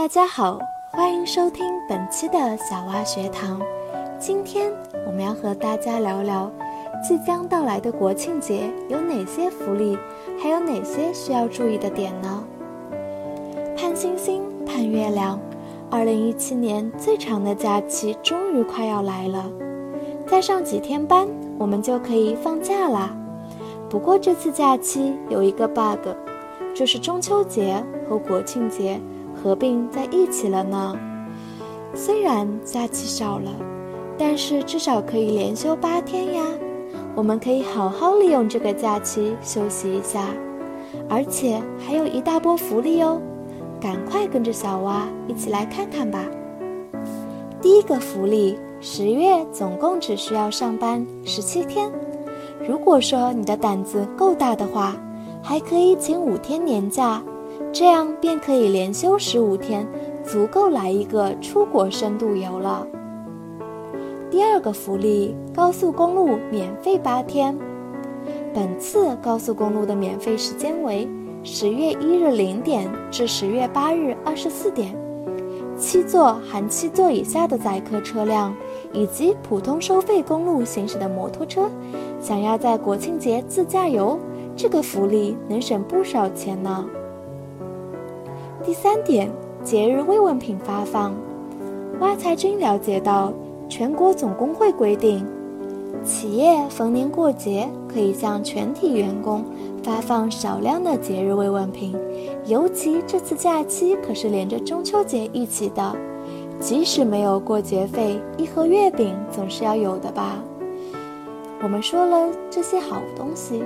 [0.00, 0.58] 大家好，
[0.90, 3.60] 欢迎收听本期的小蛙学堂。
[4.18, 4.72] 今天
[5.06, 6.50] 我们要和大家聊聊
[7.06, 9.98] 即将到来的国庆节有哪些福利，
[10.42, 12.42] 还有哪些需要注意的点呢？
[13.76, 15.38] 盼星星盼月亮，
[15.90, 19.44] 二零一七年最长的假期终于快要来了。
[20.26, 21.28] 再上几天班，
[21.58, 23.14] 我们就可以放假啦。
[23.90, 26.08] 不过这次假期有一个 bug，
[26.74, 28.98] 就是中秋节和国庆节。
[29.42, 30.94] 合并在一起了呢。
[31.94, 33.50] 虽然假期少了，
[34.16, 36.44] 但是至少可以连休八天呀。
[37.16, 40.26] 我们可以好好利用这个假期休息一下，
[41.08, 43.20] 而且还有一大波福利哦！
[43.80, 46.24] 赶快跟着小蛙一起来看看吧。
[47.60, 51.90] 第一个福利，十月总共只需要上班十七天。
[52.66, 54.96] 如果说你的胆子够大的话，
[55.42, 57.20] 还可以请五天年假。
[57.72, 59.86] 这样便可以连休十五天，
[60.24, 62.86] 足够来一个出国深度游了。
[64.30, 67.56] 第二个福利，高速公路免费八天。
[68.52, 71.08] 本次高速公路的免费时间为
[71.44, 74.94] 十月一日零点至十月八日二十四点。
[75.78, 78.54] 七座含七座以下的载客车辆
[78.92, 81.70] 以及普通收费公路行驶的摩托车，
[82.20, 84.18] 想要在国庆节自驾游，
[84.54, 86.84] 这个福利能省不少钱呢。
[88.62, 89.30] 第三点，
[89.64, 91.14] 节日慰问品发放。
[91.98, 93.32] 挖财君了解到，
[93.70, 95.26] 全国总工会规定，
[96.04, 99.42] 企业逢年过节可以向全体员工
[99.82, 101.96] 发放少量的节日慰问品。
[102.44, 105.96] 尤其这次假期可是连着中秋节一起的，
[106.60, 110.36] 即使没有过节费，一盒月饼总是要有的吧？
[111.62, 113.62] 我们说了这些好东西。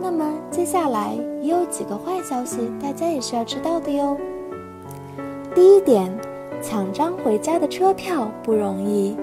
[0.00, 4.16] 那么接下来也有几个坏消息，大家也是要知道的哟。
[5.54, 6.10] 第一点，
[6.62, 9.16] 抢张回家的车票不容易。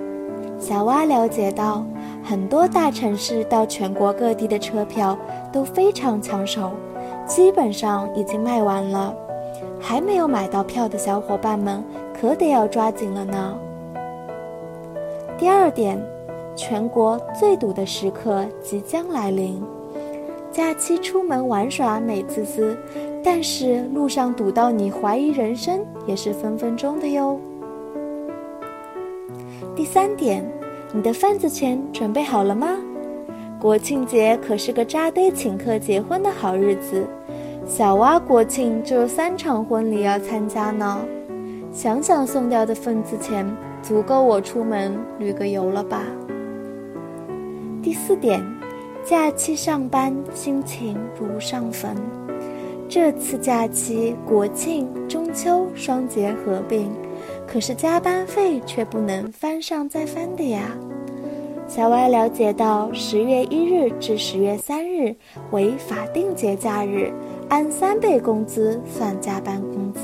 [0.59, 1.85] 小蛙了解到，
[2.23, 5.17] 很多大城市到全国各地的车票
[5.51, 6.71] 都非常抢手，
[7.25, 9.13] 基本上已经卖完了。
[9.79, 11.83] 还没有买到票的小伙伴们，
[12.19, 13.55] 可得要抓紧了呢。
[15.37, 16.01] 第二点，
[16.55, 19.61] 全国最堵的时刻即将来临。
[20.55, 22.77] 假期出门玩耍美滋滋，
[23.21, 27.37] 但是路上堵到你怀疑人生也是分分钟的哟。
[29.75, 30.49] 第三点，
[30.93, 32.77] 你的份子钱准备好了吗？
[33.59, 37.05] 国庆节可是个扎堆请客结婚的好日子，
[37.67, 41.05] 小蛙国庆就有三场婚礼要参加呢，
[41.73, 43.45] 想想送掉的份子钱，
[43.81, 46.01] 足够我出门旅个游了吧。
[47.83, 48.54] 第四点。
[49.05, 51.95] 假期上班，心情如上坟。
[52.89, 56.91] 这次假期，国庆、中秋双节合并，
[57.45, 60.75] 可是加班费却不能翻上再翻的呀。
[61.67, 65.15] 小歪了解到，十月一日至十月三日
[65.51, 67.13] 为法定节假日，
[67.47, 70.01] 按三倍工资算加班工资；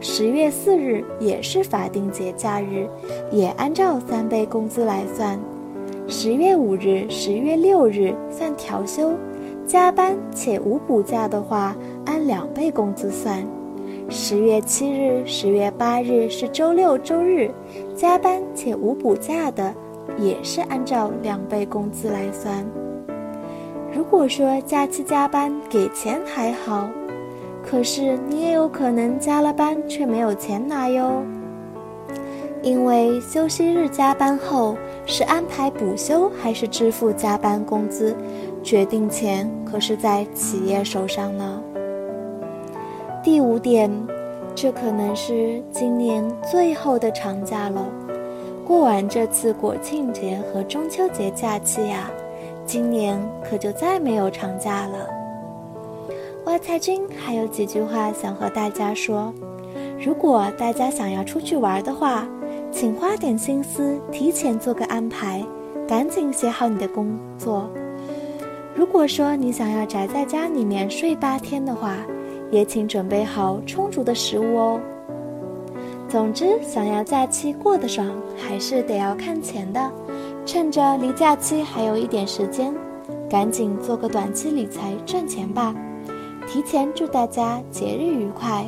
[0.00, 2.88] 十月四日也是法定节假日，
[3.30, 5.38] 也按照三倍工资来算。
[6.10, 9.12] 十月五日、十月六日算调休，
[9.66, 11.76] 加班且无补假的话，
[12.06, 13.46] 按两倍工资算。
[14.08, 17.50] 十月七日、十月八日是周六、周日，
[17.94, 19.74] 加班且无补假的，
[20.16, 22.64] 也是按照两倍工资来算。
[23.94, 26.88] 如果说假期加班给钱还好，
[27.62, 31.22] 可是你也有可能加了班却没有钱拿哟。
[32.62, 34.76] 因为休息日加班后
[35.06, 38.14] 是安排补休还是支付加班工资，
[38.62, 41.62] 决定权可是在企业手上呢。
[43.22, 43.90] 第五点，
[44.54, 47.86] 这可能是今年最后的长假了。
[48.66, 52.10] 过完这次国庆节和中秋节假期呀，
[52.66, 53.18] 今年
[53.48, 55.08] 可就再没有长假了。
[56.44, 59.32] 外菜君还有几句话想和大家说：
[59.98, 62.26] 如果大家想要出去玩的话。
[62.70, 65.44] 请花点心思，提前做个安排，
[65.86, 67.68] 赶紧写好你的工作。
[68.74, 71.96] 如果说你想要宅在家里面睡八天的话，
[72.50, 74.80] 也请准备好充足的食物哦。
[76.08, 78.06] 总之，想要假期过得爽，
[78.36, 79.90] 还是得要看钱的。
[80.46, 82.74] 趁着离假期还有一点时间，
[83.28, 85.74] 赶紧做个短期理财赚钱吧。
[86.46, 88.64] 提前祝大家节日愉快！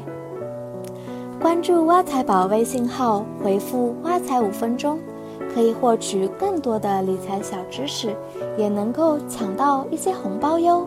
[1.40, 4.98] 关注挖财宝微信号，回复“挖财五分钟”，
[5.54, 8.14] 可以获取更多的理财小知识，
[8.58, 10.86] 也能够抢到一些红包哟。